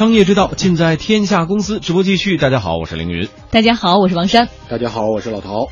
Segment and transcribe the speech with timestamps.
[0.00, 1.78] 商业之道尽在天下公司。
[1.78, 3.28] 直播继续，大家好，我是凌云。
[3.50, 4.48] 大家好，我是王珊。
[4.66, 5.68] 大家好，我是老陶。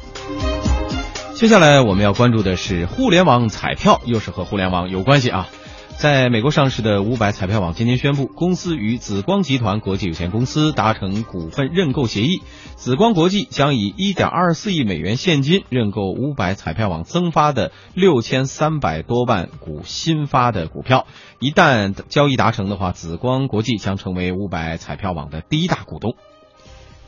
[1.35, 5.49] 接下来我们要关注的是互联网彩票，又是和互联网有关系啊。
[5.98, 12.40] 在美国上市的五百彩票网今天宣布，公司与紫光集团国际有限公司达成股份认购协议。
[12.76, 21.05] 紫光国际将以一点二四亿美元现金认购五百彩票网增发的六千三百多万股新发的股票。
[21.41, 26.15] 一旦交易达成的话，紫光国际将成为五百彩票网的第一大股东。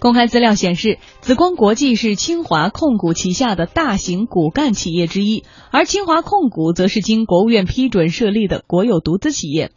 [0.01, 9.73] 公开资料显示，紫光国际是清华控股旗下的大型骨干企业之一，而清华控股则是经国务院批准设立的国有独资企业。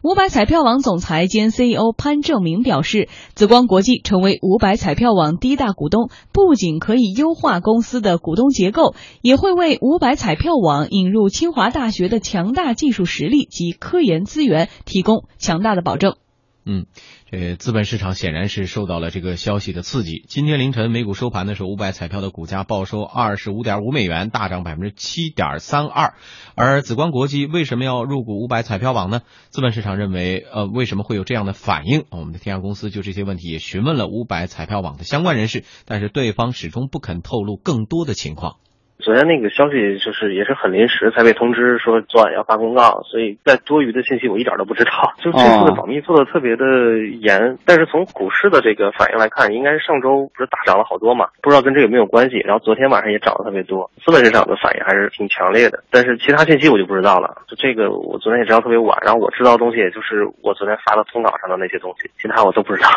[0.00, 16.14] 五百彩票网总裁兼 CEO 潘正明表示，紫光国际成为五百彩票网第一大股东，不仅可以优化公司的股东结构，也会为五百彩票网引入清华大学的强大技术实力及科研资源提供强大的保证。
[16.66, 16.86] 嗯，
[17.34, 20.24] 呃资本市场显然是受到了这个消息的刺激。
[20.28, 26.14] 今天凌晨美股收盘的时候，五百彩票的股价报收二十五点五美元，大涨百分之七点三二。
[26.54, 29.22] 而紫光国际为什么要入股五百彩票网呢？
[29.48, 32.04] 资本市场认为，呃，为什么会有这样的反应？
[32.10, 38.58] 我们的天下公司就这些问题也询问了五百彩票网的相关人士，但是对方始终不肯透露更多的情况。
[39.00, 44.90] 昨天那个消息就是也是很临时才被通知说昨晚要发公告，所以在多余的信息我一点都不知道。
[45.18, 46.64] 就这次的保密做的特别的
[47.20, 51.26] 严，但是从股市的这个反应来看，应该是上周不是大涨了好多嘛？
[51.42, 52.38] 不知道跟这有没有关系。
[52.38, 55.82] 然后昨天晚上也涨得特别多，资本市场的反应还是挺强烈的。
[55.90, 57.42] 但是其他信息我就不知道了。
[57.48, 62.88] 就这个我昨天也知道特别晚，然后我知道的东西也就是我昨天发的通稿上的那些东西，其他我都不知道。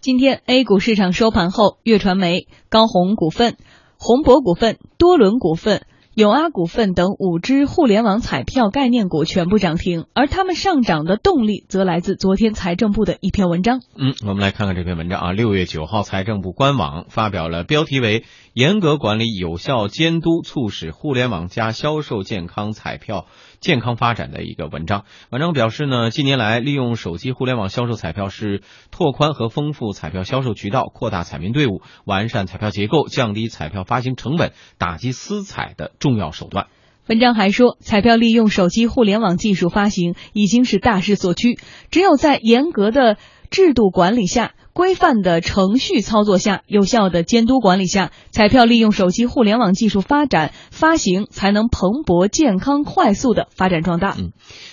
[0.00, 3.54] 今天 A 股市场收盘后，粤传媒、高鸿股份。
[3.98, 5.82] 宏博股份、多伦股份、
[6.14, 13.80] 永阿股份等五只互联网彩票概念股全部涨停，而他们上涨的动力则来自昨天财政部的一篇文章。
[13.96, 15.32] 嗯，我们来看看这篇文章啊。
[15.32, 18.24] 六月九号，财政部官网发表了标题为
[18.54, 23.26] “严格管理、有效监督，促使互联网加销售健康彩票”。
[23.60, 25.04] 健康发展的一个文章。
[25.30, 36.66] 文章表示呢，近年来利用手机互联网销售彩票是拓宽和丰富彩票销售渠道、扩大彩民队伍、完善彩票结构、降低彩票发行成本、打击私彩的重要手段。
[37.08, 41.58] 文章还说，彩票利用手机互联网技术发行已经是大势所趋，
[41.90, 43.16] 只有在严格的
[43.50, 44.52] 制度管理下。
[44.78, 54.14] 规范的程序操作下，有效的监督管理下，彩票利用手机互联网技术发展发行，才能蓬勃、健康、快速的发展壮大。
[54.16, 54.30] 嗯，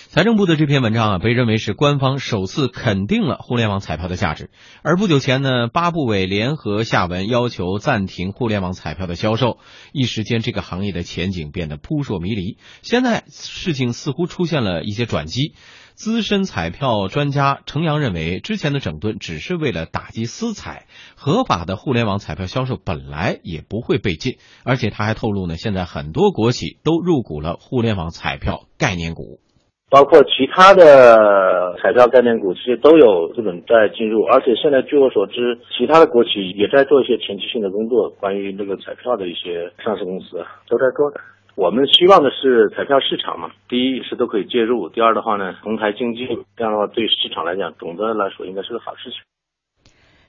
[0.08, 4.48] 财政部的这篇文章啊，被认为是官方首次肯定了互联网彩票的价值。
[4.84, 9.58] 而不久前呢，八部委联合下文要求暂停互联网彩票的销售，
[9.92, 12.58] 一时间这个行业的前景变得扑朔迷离。
[12.80, 15.54] 现在事情似乎出现了一些转机。
[15.96, 20.84] 资深彩票专家程阳认为，之前的整顿只是为了打击私彩，
[21.16, 24.36] 合法的互联网彩票销售本来也不会被禁。
[24.62, 29.40] 而且他还透露呢，现在很多国企都入股了互联网彩票概念股，
[29.88, 34.22] 包括其他的彩票概念股，其实都有资本在进入。
[34.24, 41.20] 而且现在据我所知，其他的国企也在做一些前期性的工作，关于这个彩票的一些上市公司都在做的。
[41.56, 49.20] 我们希望的是彩票市场嘛，第一是都可以介入，第二的话呢，同台竞技，这样的话对市场来讲，总的来说应该是个好事情。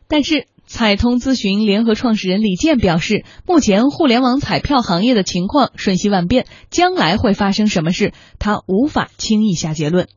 [0.08, 10.08] 但是，彩通咨询联合创始人李健表示，目前互联网彩票行业的情况瞬息万变，将来会发生什么事，他无法轻易下结论。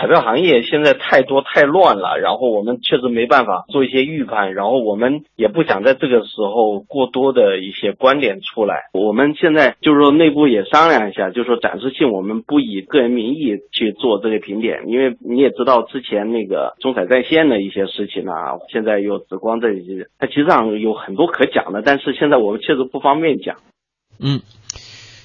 [0.00, 8.88] 彩票行业现在太多太乱了，然后我们确实没办法做一些预判，然后我们也不想在这个时候过多的一些观点出来。
[8.94, 23.58] 我们现在就是说内部也商量一下，就是说暂时性我们不以个人名义去做这个评点，因为你也知道之前那个中彩在线的一些事情啊，现在有紫光这些，它其实上有很多可讲的，但是现在我们确实不方便讲。
[24.22, 24.40] 嗯，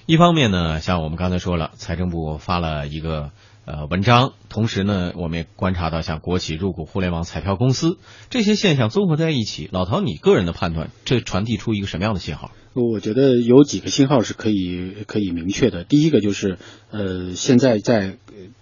[0.05, 3.31] 一方面呢，像我们刚才说了，财政部发了一个。
[3.67, 4.33] 呃，文章。
[4.47, 7.97] 同时呢，我们也观察到，像国企入股互联网彩票公司
[8.29, 12.51] 这些现象综合在一起，老陶，你个人的判断，这传递出一个什么样的信号？
[12.75, 15.83] 我觉得有几个信号是可以可以明确的。
[15.83, 16.59] 第一个就是，
[16.91, 18.17] 呃，现在在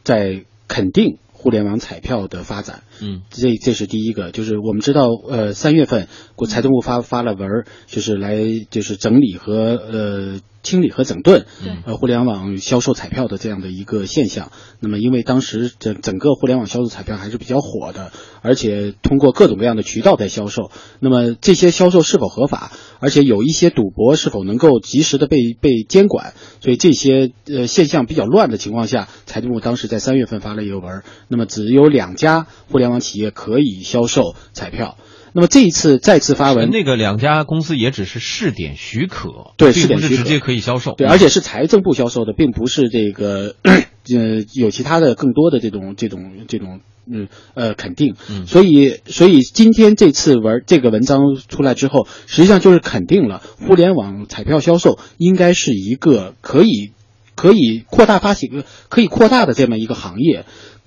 [0.06, 2.84] 在肯定互联网彩票的发展。
[3.02, 8.38] 嗯，这这是第一个，就是我们知道，呃，三月份国财政部发发了文，就是来
[8.72, 10.40] 就是整理和呃。
[10.64, 11.46] 清理和整顿，
[11.86, 14.54] 呃，互联网销售彩票的这样的一个现象。
[14.80, 18.14] 那么，因为当时整整个互联网销售彩票还是比较火的，
[18.44, 20.70] 而且通过各种各样的渠道在销售。
[21.00, 22.72] 那么这些销售是否合法？
[23.00, 26.34] 而且有一些赌博是否能够及时的被被监管？
[26.62, 34.98] 所以这些呃现象比较乱的情况下，财政部当时在三月份发了一个文，那么只有两家互联网企业可以销售彩票。
[35.36, 43.56] 那么这一次再次发文，那个两家公司也只是试点许可，对，试点许可直接可以销售，对，而且是财政部销售的，并不是这个
[44.10, 48.16] 呃有其他的更多的这种这种这种嗯呃肯定，
[48.48, 56.93] 所以所以今天这次文这个文章出来之后，实际上就是肯定了互联网彩票销售应该是一个可以
[57.36, 60.46] 可以扩大发行可以扩大的这么一个行业。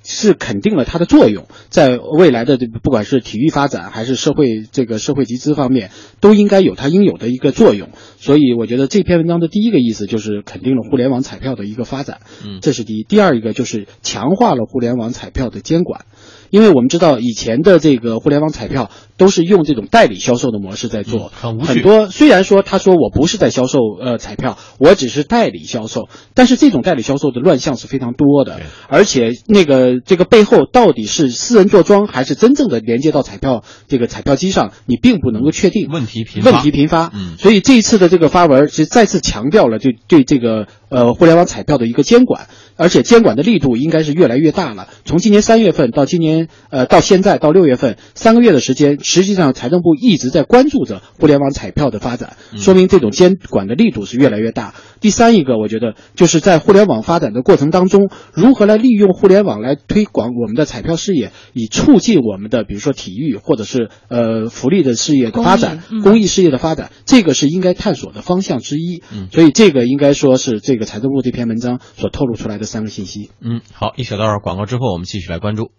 [0.09, 5.91] 是肯定了它的作用，在未来的这不管是体育发展还是社会这个社会集资方面，
[6.21, 7.89] 都应该有它应有的一个作用。
[8.21, 13.03] 所以我觉得这篇文章的第一个意思就是肯定了互联网彩票的一个发展，嗯，这是第一。
[13.03, 16.05] 第二一个就是强化了互联网彩票的监管。
[16.51, 21.33] 因为我们知道以前的这个互联网彩票都是用这种代理销售的模式在做，
[21.67, 35.89] 很多虽然说他说我不是在销售呃彩票，我只是代理销售，但是这种代理销售的乱象是非常多的，而且那个这个背后到底是私人坐庄还是真正的连接到彩票这个彩票机上，你并不能够确定。
[35.91, 44.89] 问题频问题频发，嗯，所以这一次的这个发文是再次强调了对对这个呃互联网彩票的一个监管，而且监管的力度应该是越来越大了。
[45.05, 46.36] 从今年三月份到今年。
[46.71, 54.75] 呃，到现在到六月份三个月的时间，实际上财政部一直在关注着互联网彩票的发展，说明这种监管的力度是越来越大。
[55.01, 69.03] 第三一个，我觉得就是在互联网发展的过程当中，如何来利用互联网来推广我们的彩票事业，以促进我们的比如说体育或者是呃福利的事业的发展，公益事业的发展，这个是应该探索的方向之一。
[69.13, 73.31] 嗯，所以这个应该说是这个财政部这篇文章所透露出来的三个信息。
[73.41, 75.71] 嗯，好，一小段广告之后，我们继续来关注。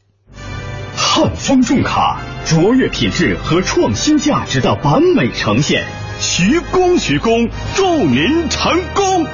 [1.09, 5.83] 汉风重卡，卓越品质和创新价值的完美呈现。
[6.19, 9.25] 徐工，徐工，祝您成功！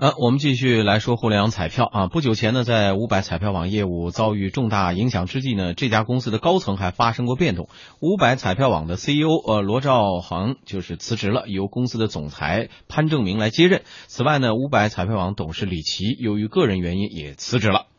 [0.00, 2.06] 呃，我们继续来说互联网彩票啊。
[2.06, 7.68] 不久前呢，在五百彩票网业务遭遇重大影响之际呢，这家公司的高层还发生过变动。
[8.00, 13.82] 五百彩票网的 CEO 呃罗兆航就是辞职了，由公司的总裁潘正明来接任。
[14.06, 17.89] 此外呢，五百彩票网董事李琦由于个人原因也辞职了。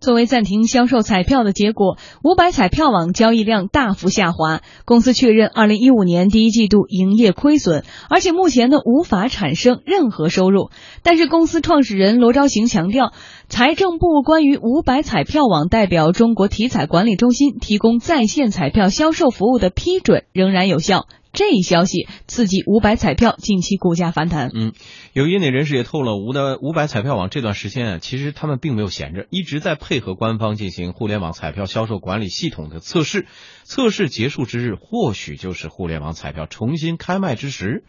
[0.00, 4.60] 作为暂停销售彩票的结果，五百彩票网交易量大幅下滑。
[4.84, 10.70] 公司确认，二零一五年第一季度营业亏损，而且目前呢无法产生任何收入。
[11.02, 13.12] 但是，公司创始人罗昭行强调，
[13.48, 21.06] 财政部关于五百彩票网代表中国体彩管理中心提供在线彩票销售服务的批准仍然有效。
[21.34, 24.50] 这一消息刺激五百彩票近期股价反弹。
[24.54, 24.72] 嗯，
[25.12, 33.26] 有业内人士也透露，五的五百彩票网这段时间啊，其实他们并没有闲着，一直在配合官方进行互联网彩票销售管理系统的测试。
[33.64, 37.84] 测试结束之日，或许就是互联网彩票重新开卖之时。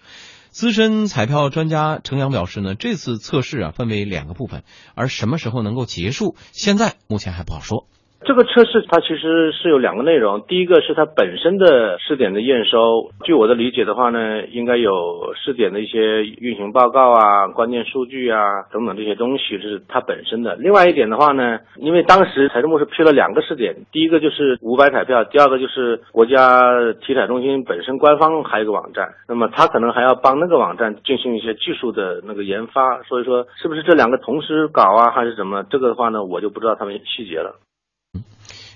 [0.49, 4.63] 资深彩票专家程阳表示呢，这次测试啊分为两个部分，
[4.95, 7.87] 而什么时候能够结束，现在目前还不好说。
[8.25, 20.55] 这个测试它其实是有两个内容，第一个是它本身的试点的验收，据我的理解的话呢，应该有试点的一些运行报告啊、关键数据啊等等这些东西，这是它本身的。
[20.55, 26.73] 另外一点的话呢，因为当时财政部是批了两个试点，第一个就是五百彩票，第二个就是国家
[27.05, 35.63] 体彩中心本身官方还有一个网站，那么他可能还要帮那个网站进行一些技术的那个研发，所以说是不是这两个同时搞啊，还是怎么？
[35.69, 37.55] 这个的话呢，我就不知道他们细节了。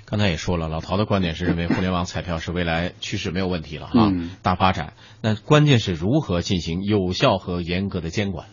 [0.09, 4.11] 刚才也说了，老陶的观点是认为互联网彩票是未来趋势，没有问题了啊，
[4.41, 4.93] 大发展。
[5.21, 8.47] 那关键是如何进行有效和严格的监管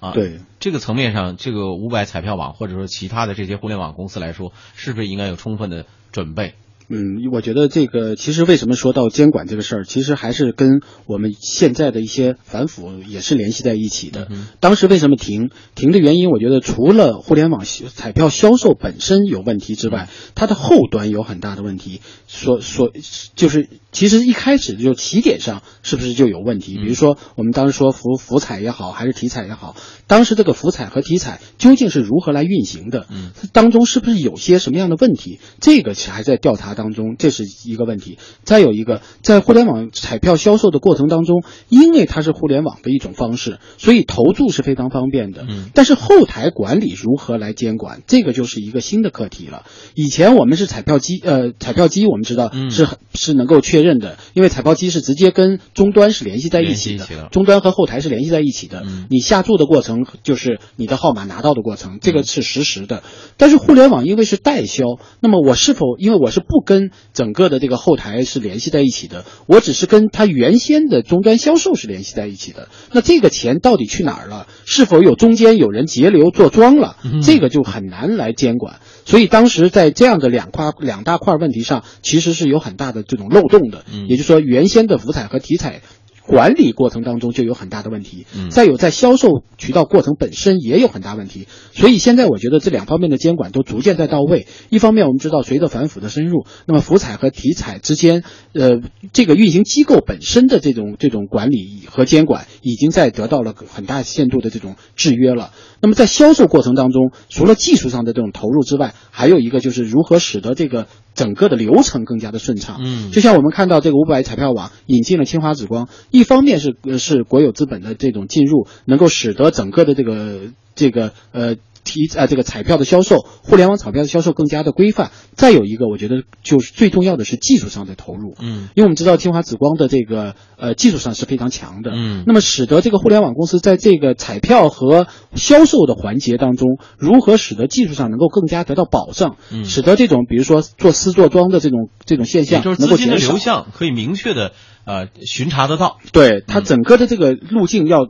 [0.00, 0.10] 啊？
[0.10, 6.54] 对这个层面上，这个五百彩票网或者说其他的这些互联网公司来说，是不是应该有充分的准备？
[6.90, 14.28] 嗯，我觉得这个其实为什么说到监管这个事儿，其实还是跟我们现在的一些反腐也是联系在一起的。
[14.60, 15.50] 当时为什么停？
[15.74, 17.64] 停的原因，我觉得除了互联网
[17.94, 22.00] 彩票销售本身有问题之外，它的后端有很大的问题。
[22.26, 22.92] 所所
[23.34, 26.76] 就是其实一开始就起点上是不是就有问题？
[26.76, 29.76] 比如说我们当时说福福彩也好，还是体彩也好，
[30.08, 33.06] 当时这个福彩和体彩究竟是如何来运行的？
[33.10, 35.38] 嗯，当中是不是有些什么样的问题？
[35.60, 36.74] 这个还在调查。
[36.78, 38.18] 当中，这是一个问题。
[38.44, 45.44] 再有一个，在互联网彩票销售的过程当中，因为它是互联网的一种方式，所以投注是非常方便的。
[45.48, 49.64] 嗯，但是后台管理如何来监管，这个就是一个新的课题了。
[49.94, 58.82] 以前我们是彩票机，呃，彩票机我们知道是是能够确确认的，因为彩票机是直接跟终端是联系在一起的，终端和后台是联系在一起的。
[58.84, 63.02] 嗯你下注的过程就是你的号码拿到的过程，这个是实时的。
[63.36, 64.84] 但是互联网因为是代销，
[65.20, 74.46] 那么我是否因为我是不跟整个的这个后台是联系在一起的，我只是跟他原先的终端销售是联系在一起的，那这个钱到底去哪儿了？
[74.64, 76.96] 是否有中间有人截流做庄了？
[77.22, 78.80] 这个就很难来监管。
[79.04, 83.84] 所以当时在这样的两块两大块问题上，其实是有很大的这种漏洞的。
[84.08, 85.80] 也就是说，原先的福彩和体彩。
[86.28, 94.46] 管理过程当中就有很大的问题，再有在销售渠道过程本身也有很大问题，所以现在我觉得这两方面的监管都逐渐在到位。
[94.68, 98.82] 一方面我们知道，随着反腐的深入，那么福彩和体彩之间，呃，
[99.14, 105.52] 这个运行机构本身的这种这种管理和监管已经在得到了很大限度的这种制约了。
[105.80, 112.78] 那么在销售过程当中，除了技术上的这种投入之外，还有一个就是如何使得这个整个的流程更加的顺畅。
[112.80, 120.40] 嗯，就像我们看到这个五百彩票网引进了清华紫光，一方面是是国有资本的这种进入，能够使得整个的这个
[120.76, 121.56] 这个呃。
[121.88, 125.10] 提啊，这个彩票的销售，互联网彩票的销售更加的规范。
[125.34, 128.34] 再有一个，我觉得就是最重要的是技术上的投入。
[128.38, 131.92] 嗯，因为我们知道清华紫光的这个呃技术上是非常强的。
[131.94, 139.36] 嗯，那么使得这个互联网公司在这个彩票和销售的环节当中，如何使得技术上能够更加得到保障？
[139.50, 143.30] 嗯，使得这种比如说做私做庄的这种这种现象能够减少。
[143.30, 144.52] 流向可以明确的
[144.84, 145.96] 呃巡查得到。
[146.12, 148.08] 对它整个的这个路径要。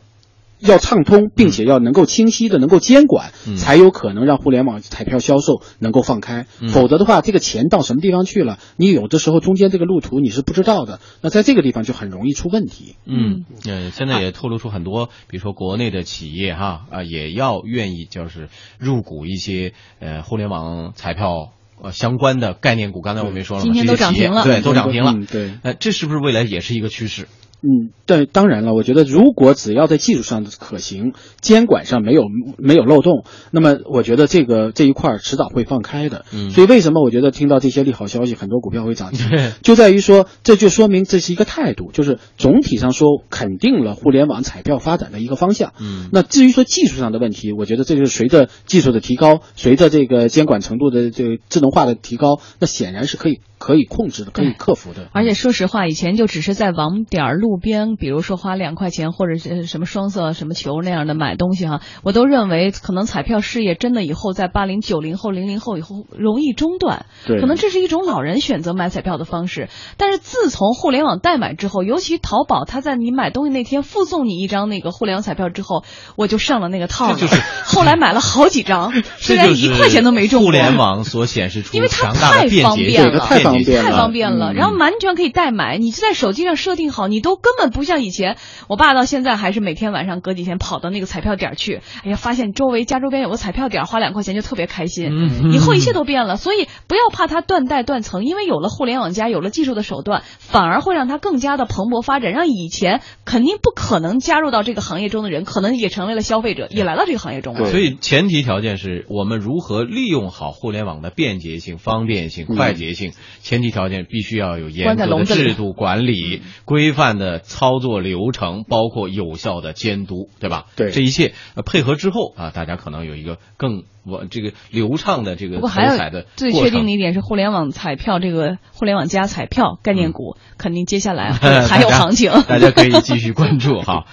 [0.58, 6.46] 要畅通，并且要能够清晰的能够监管，才有可能让互联网彩票销售能够放开。
[6.68, 11.00] 否则的话，这个钱到什么地方去了，你有的时候中间这个路途你是不知道的。
[11.20, 12.96] 那在这个地方就很容易出问题。
[13.06, 18.48] 嗯，呃，现在也透露出很多，比如说国内的企业哈啊，也要愿意就是
[18.78, 23.00] 入股一些呃互联网彩票呃相关的概念股。
[23.00, 25.14] 刚才我们也说了，今天都涨停了，对，都涨停了。
[25.30, 27.28] 对，呃，这是不是未来也是一个趋势？
[27.60, 32.22] 嗯，对，当然了，我觉得如果只要在技术上的可行，监管上没有
[32.56, 36.24] 没有漏洞，那么我觉得这个这一块迟早会放开的。
[36.32, 39.26] 嗯，所以为什么我觉得听到这些利好消息，很多股票会涨停，
[39.62, 45.72] 就在于说这就说明这是一个态度，就是总体上说肯定了互联网彩票发展的一个方向。
[45.80, 53.40] 嗯，那至于说技术上的问题，我觉得这就是随着技术的提高，随着这个监管程度的这个智能化的提高，那显然是可以。
[53.58, 55.08] 可以控制的，可以克服的。
[55.12, 67.06] 而且说实话，以前就只是在网点路边，比如说花两块钱或者是什么双色什么球那样的买东西哈，我都认为可能彩票事业真的以后在八零九零后、零零后以后容易中断。
[67.26, 69.68] 对，可能这是一种老人选择买彩票的方式。
[69.96, 75.84] 但是自从互联网代买之后，尤其淘宝，它在你买东西那天附送你一张那个互联网彩票之后，
[76.16, 77.14] 我就上了那个套。
[77.14, 80.42] 就是 后来买了好几张， 虽然一块钱都没中。
[80.42, 84.52] 互联网所显示出因为它太方便了，太方便了，太方便了。
[84.52, 88.36] 然后完全可以代买，你就在手机上设定好，你都根本不像以前。
[88.68, 95.52] 我爸到现在还是每天晚上隔几天跑到那个彩票点去，哎呀，发现周围家周边有个彩票点，花两块钱就特别开心。
[95.52, 107.70] 以后一切都变了，所以不要怕它断代断层，因为有了互联网加，有了技术的手段，反而会让它更加的蓬勃发展，让以前肯定不可能加入到这个行业中的人，可能也成为了消费者，也来到这个行业中了。
[107.70, 113.12] 所以前提条件是我们如何利用好互联网的便捷性、方便性、快捷性。
[113.42, 120.66] 前提条件必须要有严格的制度管理、规范的操作流程，包括有效的监督，对吧？
[120.76, 121.34] 对，这一切
[121.66, 125.96] 配合之后啊，大家可能有一个更我这个流畅的这个不还有
[126.36, 131.32] 最确定的一点是，互联网彩票这个互联网加彩票概念股，肯定接下来
[131.68, 134.04] 还有行情，大家可以继续关注哈。